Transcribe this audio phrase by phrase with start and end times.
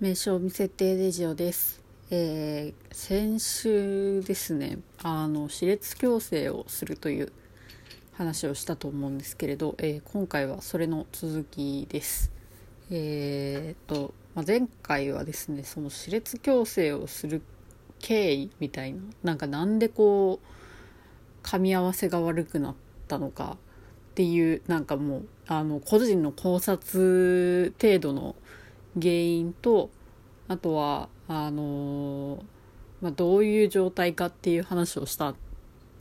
[0.00, 7.32] 名称未設定レジオです、えー、先週ですねあの歯列矯正をするという
[8.12, 12.30] 話をしたと思うんですけれど、えー、今回はそれの続きです。
[12.92, 17.42] えー、と、まあ、前回はですねその歯列矯正をする
[17.98, 22.74] 経緯みたいななんかなんでこう噛み合わせが悪くなっ
[23.08, 23.56] たのか
[24.10, 28.36] っていうなんかもうあの個人の考察程度の
[29.00, 29.90] 原因と
[30.48, 32.42] あとはあの
[33.00, 35.34] まあ、どういう状態かっていう話をした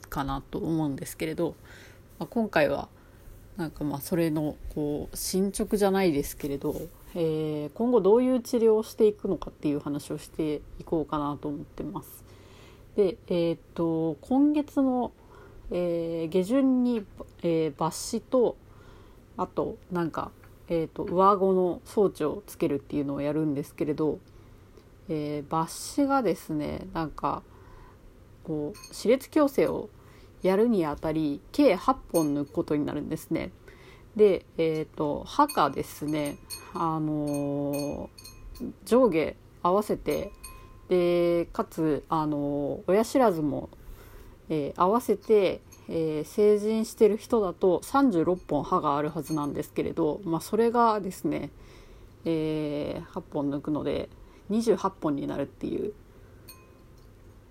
[0.10, 1.56] かなと思うんですけれど、
[2.18, 2.88] まあ、今回は
[3.58, 6.76] なんかまあそれのこう進捗じゃないですけれど、
[7.16, 12.24] えー、今後どういう治療をしていくのかっていう話をしていこうかなと思ってます。
[12.96, 15.12] で、えー、っと今月の、
[15.72, 17.04] えー、下旬に、
[17.44, 18.58] えー、抜歯と
[19.38, 20.32] あとなんか
[20.70, 24.20] えーと、上顎の装置をつけるっていうのをやるんですけれど、
[25.10, 27.42] えー、抜歯がですねなんか
[28.44, 29.90] こう歯列矯正を
[30.42, 33.52] やるにあたり計8本抜くことになるんですね。
[34.16, 36.38] で、えーと、歯がですね、
[36.74, 40.32] あのー、上下合わせて
[40.90, 43.70] でかつ、あのー、親知らずも、
[44.50, 51.50] えー、合わせてえー、成人してる人だと36本歯があるはずなんですけれど、まあ、それがですね、
[52.26, 54.10] えー、8本抜くので
[54.50, 55.94] 28本になるっていう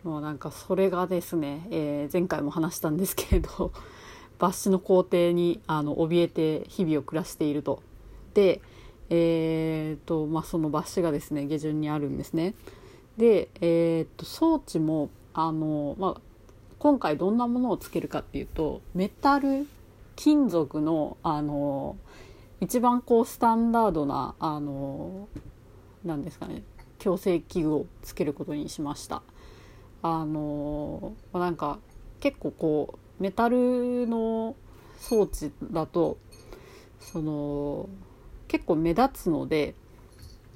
[0.02, 3.72] もうなんかそれがですね、えー、前回も話したんですけれど
[4.38, 7.82] 抜歯の工程にあの怯えて日々を暮らしていると。
[8.34, 8.60] で、
[9.08, 12.54] えーとまあ、その抜歯がですね下旬にあるんですね。
[13.16, 16.20] で、えーと装置もあの、まあ、
[16.78, 19.66] 今回どんなものをつけるかっていうとメタル
[20.14, 21.96] 金属のあの
[22.60, 25.28] 一番こうスタンダードなあの
[26.04, 26.62] 何ですかね
[26.98, 29.22] 矯正器具をつけることにしました。
[30.02, 31.78] あのなんか
[32.20, 34.54] 結構こうメタルの
[34.98, 36.16] 装置だと
[37.00, 37.88] その
[38.48, 39.74] 結構目立つので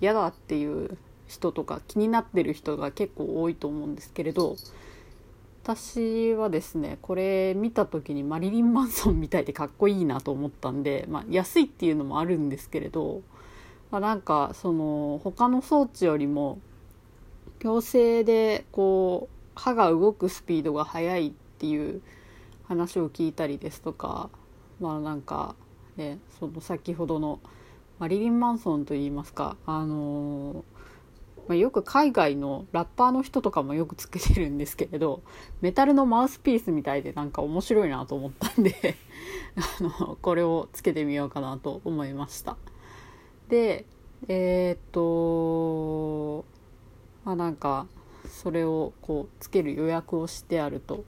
[0.00, 4.56] 嫌だっていう人とか気になってる人が結構多いと思うんですけれど
[5.62, 13.20] 私はですねこれ見た時にマリリン・マンソンみたいでかっこいいなと思ったんで、まあ、安いっていうのもあるんですけれど、
[13.90, 16.58] まあ、なんかその他の装置よりも
[17.60, 22.00] 矯正でこう歯が動くスピードが速いっていう
[22.66, 24.30] 話を聞いたりですとか
[24.80, 25.54] まあなんか
[25.96, 27.38] ねその先ほどの
[27.98, 30.79] マリリン・マンソンといいますかあのー
[31.50, 35.24] まあ、よく海外のラッパーの人とかもよくつけてるんですけれど
[35.60, 38.94] メタルのマウスピースみたいでなんか面白いなと思ったんで
[39.80, 42.56] あのこれをつけてみようかなと思いました。
[43.48, 43.84] で
[44.28, 46.44] えー、っと
[47.24, 47.88] まあなんか
[48.28, 51.04] それをこうつける予約をしてあると。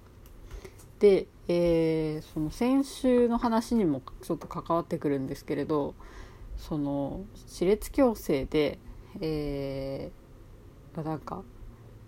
[0.98, 5.94] で、えー、その先週の話にもちょっと関わってくるんですけれど
[6.56, 8.80] その歯列矯正で、
[9.20, 10.21] えー、
[11.00, 11.42] なんか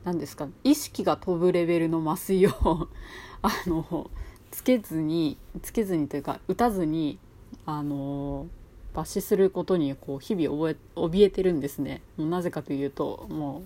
[0.05, 2.53] 何ですか意識が飛ぶレベルの麻酔を
[3.41, 4.11] あの
[4.51, 7.19] つけずにつけずにというか打たずに
[7.65, 8.47] あの
[8.93, 12.03] 抜歯することにこう日々覚え怯えてるんですね。
[12.17, 13.63] もうなぜかというとも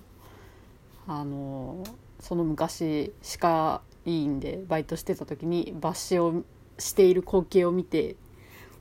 [1.07, 1.83] うあの
[2.19, 6.43] その昔歯科医院でバイトしてた時に抜歯を
[6.77, 8.15] している光景を見て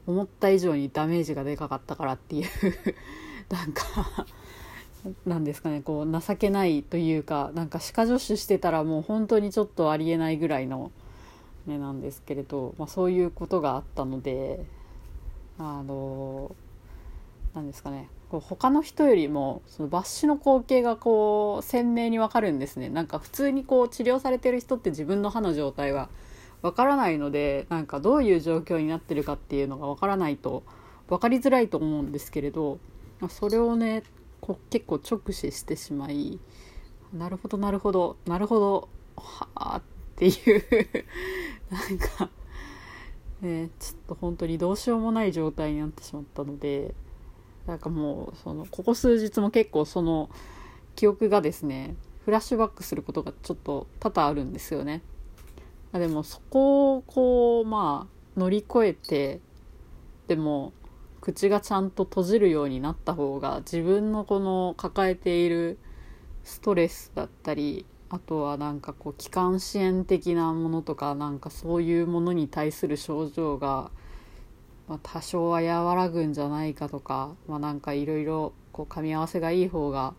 [0.06, 2.48] 思った以上にダメージがでかかったからっていう
[3.52, 4.26] なんか
[5.26, 10.90] なんですかねこう情けないというかなんか歯科助手してたらもう本当にちょっとありえないぐらいの、
[11.66, 14.64] ね、なんですけれど、まあ、そういうことがあったので
[15.58, 16.54] あの
[17.54, 22.90] なんですかねこう他の人よりもその抜歯の光景がこう鮮明にわかるんですね。
[22.90, 26.10] なんか普通にこう治療されてる人って自分の歯の状態は
[26.60, 30.62] わからないのでなんかどういう状況になってるかっていうのがわからないと
[31.08, 32.78] 分かりづらいと思うんですけれど
[33.28, 34.02] それをね
[34.40, 36.38] こ結構直視してしまい
[37.12, 39.82] なるほどなるほどなるほどはあっ
[40.16, 40.64] ていう
[41.70, 42.30] なんか
[43.40, 46.94] ねちょっと本当にどうしようもない状態になってしまったので
[47.66, 50.30] なんかもうそのここ数日も結構その
[50.96, 55.02] 記憶がですねフラッシュバックすることがちょっと多々あるんですよね。
[55.92, 59.40] でもそこをこうまあ乗り越えて
[60.26, 60.72] でも
[61.28, 65.78] 口がちゃんと閉じるようになった方が自分のこの抱えている
[66.42, 73.90] ストレスだったりあとはなんかこう気管支炎的なものとかなんかそういうものに対する症状が
[74.88, 80.14] まあ、多少は和らぐんじゃないかとか、まあ、なんかいろいろこう噛み合わせがいい方が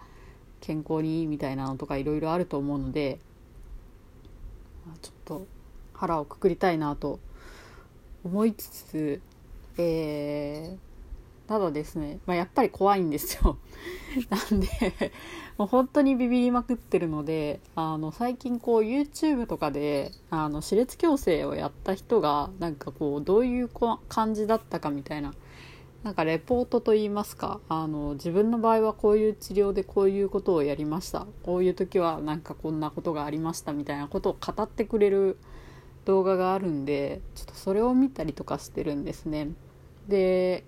[0.62, 3.20] 健康にいいみたいなのとかいろいろあると思うので、
[4.86, 5.48] まあ、ちょっと
[5.94, 7.20] 腹をくくりたいなと
[8.24, 9.22] 思いつつ、
[9.80, 10.89] えー、
[11.50, 13.58] ただですね、まあ、やっぱり怖いんですよ。
[14.30, 14.68] なんで
[15.58, 23.70] もう本当にビビりまくってるのであの最近こう YouTube とかであの歯列矯正をやった人がなんかこうどういう
[24.08, 25.34] 感じだったかみたいな
[26.04, 31.26] なんかレポートといいますかあの自分の場合はこういう治療でこういうことをやりました。
[31.42, 35.40] こういう時はなんかこんなことがありましたみたいなことを語ってくれる
[36.06, 39.50] 動画があるんでちょっとそれを見たりとかしてるんですね。
[40.08, 40.64] で、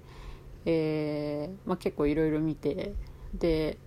[0.65, 2.93] えー、まあ、結構いろいろ見て
[3.33, 3.77] で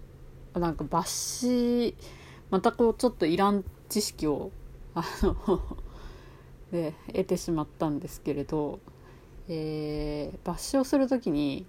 [0.54, 1.94] なんか抜歯
[2.50, 4.50] またこうちょっといらん知識を
[4.94, 5.60] あの
[6.72, 8.80] で 得てしまったんですけれど
[9.48, 11.66] えー、抜歯をする時に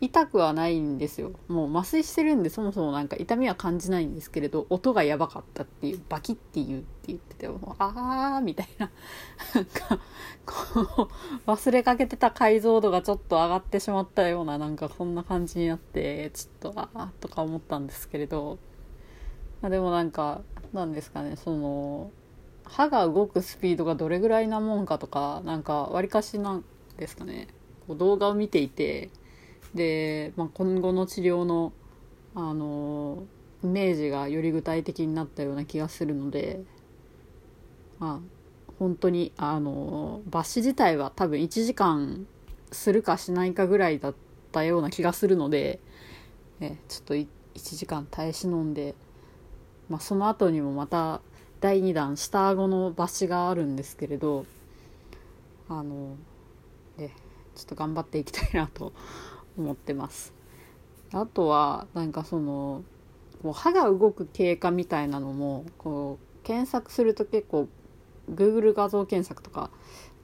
[0.00, 1.32] 痛くはないんですよ。
[1.48, 8.90] もう麻酔してるんでそもそもなんか痛みは感じないんですけれど音がやばかったっていうバキって言うって言っててもうあーみたいな。
[9.54, 10.00] なんか
[10.46, 11.08] こ
[11.46, 18.58] う忘れかけてた解像度がちょっと上がってしまったようななんかこんな感じになってちょっとああとか思ったんですけれど、
[19.60, 20.40] まあ、でもなんか
[20.72, 22.10] なんですかねその
[22.64, 26.64] 歯が動くスピードがどれぐらいなもんかとかなんかわりかしなん
[26.96, 27.48] ですかね。
[27.86, 29.10] こう動画を見ていて
[29.74, 31.72] で、まあ、今後の治療の
[32.34, 33.24] あの
[33.62, 36.60] イメージがより具体的になったような気がするので
[37.98, 38.40] まあ
[38.78, 42.26] 本当にあの抜歯自体は多分1時間
[42.72, 44.14] するかしないかぐらいだっ
[44.52, 45.80] たような気がするので、
[46.60, 48.94] えちょっと1時間耐え忍んで、
[49.88, 51.20] まあ、その後にもまた
[51.60, 54.46] 第2弾下顎の抜歯があるんですけれど
[55.68, 56.16] あの
[56.96, 57.10] で
[57.54, 58.92] ちょっと頑張っていきたいなと
[59.60, 60.34] 思ってます。
[61.12, 62.82] あとはなんかその
[63.42, 67.68] こう歯が動く経過みたいなのもこう検索すると結構
[68.32, 69.70] Google 画像検索とか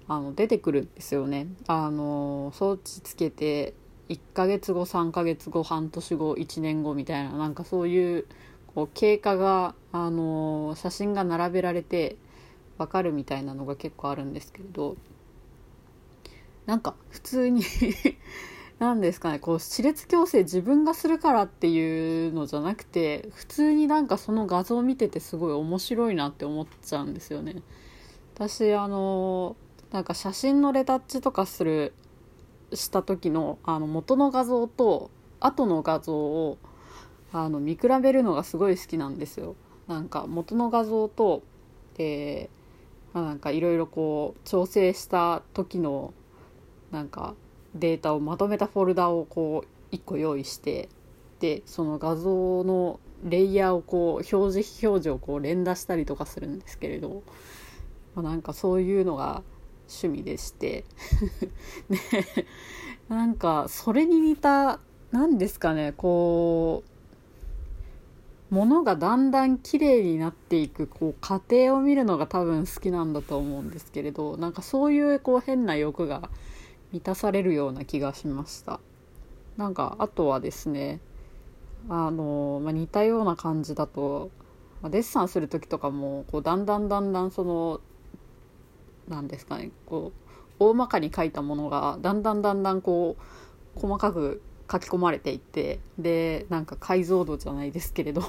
[0.09, 1.49] あの出てくるんですよね。
[1.67, 3.75] あの装置つけて
[4.09, 8.27] 1ヶ月後3ヶ月後半年後1年後みたいななんかそういう
[8.75, 12.17] こう経過があの写真が並べられて
[12.79, 14.97] わかるみたいなのが結構あるんですけれど
[16.67, 17.63] なんか普通に
[18.79, 27.63] 何ですかねこう歯列矯正自分がするからっていうのじゃなくて普通になんかその画像を見ててすごい面白いなって思っちゃうんですよね。
[28.35, 29.57] 私あの
[29.93, 31.95] なんか写真のレタッチとかする
[32.75, 36.59] した時のあの元の画像と後の画像を
[37.33, 39.57] あの見比べるのがすごい好きなんですよ。
[39.89, 41.43] なんか元の画像と、
[41.99, 46.13] えー、なんかいろいろこう調整した時の
[46.91, 47.35] なんか
[47.77, 50.89] データをまとめたフォルダをこう1個用意して
[51.41, 57.23] でその画像のレイヤーをこう表示非表示をこう連打したりとかするんですけれど、
[58.15, 59.43] まあ、なんかそういうのが
[59.89, 60.85] 趣味でして
[61.89, 61.99] で
[63.09, 64.81] なんかそれに似た
[65.13, 66.83] 何ですかねこ
[68.51, 76.31] う物がだんだん綺麗になっていくこう過程を見るのが多分好きなんだと思うんですけれどなんかそういうこう変な欲が
[76.93, 78.81] 満たされるような気がしました。
[79.57, 81.01] なんかあとはですね
[81.89, 84.31] あの、まあ、似たような感じだと、
[84.83, 87.81] まあ、デッサンする時とかもこうだんだんだんだんその
[89.09, 90.21] 何ですかねこう
[90.59, 93.17] 大まかに書いたものがだんだんだんだんこ
[93.77, 98.23] う細かく書き込まれていってでなんか解像度じゃないですけれど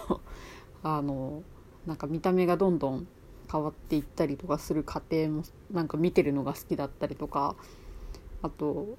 [0.84, 1.43] あの
[1.86, 3.08] なんか見た目がどんどん
[3.51, 7.55] 変わっていったりとかする過程もなんか見てるのが好きだったりとか
[8.41, 8.98] あと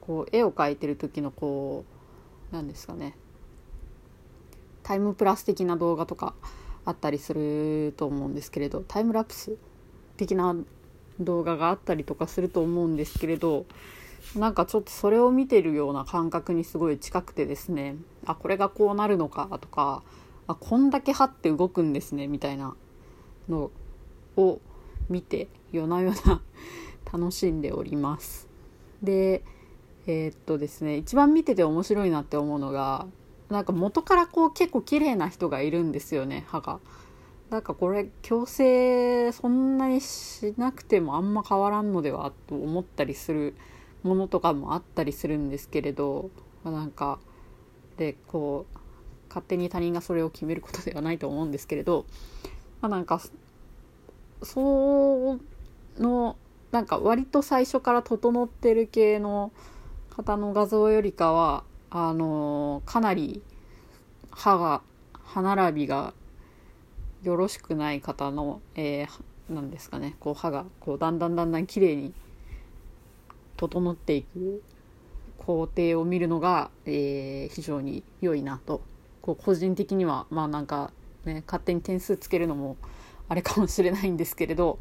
[0.00, 1.84] こう絵を描いてる時のこ
[2.52, 3.14] う何ですかね
[4.82, 6.34] タイムプラス的な動画とか
[6.84, 9.56] あったりすると思うんですけれどタイムラプス
[10.16, 10.56] 的な
[11.20, 13.66] 動画があったりとかすると思うんですけれど
[14.34, 20.02] なんかちょっとそれを見てるような感覚にすごい近くてですねあこれがこうなるのかとか
[20.46, 22.74] あこんだけ歯って動くんですねみたいな
[23.48, 23.70] の
[24.36, 24.60] を
[25.08, 26.40] 見て夜な夜な
[27.12, 28.47] 楽しんでおります。
[29.02, 29.42] で
[30.06, 33.06] えー、っとですね一番見てて面白いなって思うのが
[33.50, 36.80] なんか元からこう結構綺麗な人がいるんですよね歯が。
[37.50, 43.54] なんかこれ矯正そんなにしなくてもあんま変わらんのではと思ったりする
[44.02, 46.30] ものとかもあったりするんですけれど
[46.62, 47.18] なんか
[47.96, 48.78] でこう
[49.28, 52.04] 勝手に他人がそれを決めることではないと思うんですけれど、
[52.82, 53.20] まあ、なんか
[54.42, 55.40] そう
[56.02, 56.36] の
[56.78, 59.50] なんか割と最初から整ってる系の
[60.10, 63.42] 方の画像よりかはあのかなり
[64.30, 64.82] 歯が
[65.12, 66.14] 歯並びが
[67.24, 70.14] よろしくない方の、えー、なんですかね。
[70.20, 72.14] こう歯がこうだんだんだんだん綺麗に
[73.56, 74.62] 整っていく
[75.36, 78.82] 工程を見るのが、えー、非常に良いなと。
[79.20, 80.92] こう個人的にはまあなんか
[81.24, 82.76] ね勝手に点数つけるのも
[83.28, 84.78] あれかもしれないんですけれど、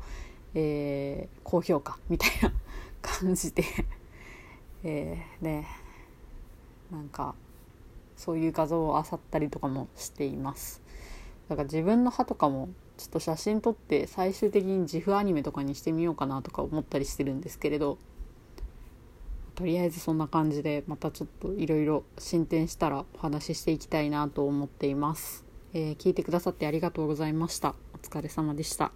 [0.59, 2.51] えー、高評価みたいな
[2.99, 3.63] 感じで
[4.83, 5.67] えー、ね
[6.91, 7.35] なんか
[8.15, 10.81] そういう画像を漁ったりとかもしています。
[11.47, 17.99] だから自分の歯とかもちょっと写真撮って最終的に自負アニメとかにしてみようかなとか思ったりしてるんですけれど
[19.53, 27.75] とりあえずそんな感じでまたちょっといろいろ進展したらお話ししていきたいなと思っています、えー、聞いてくださってありがとうございました。
[27.93, 28.91] お疲れ様でした。